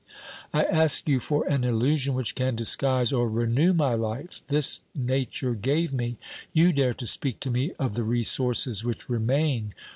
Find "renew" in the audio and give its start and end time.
3.29-3.71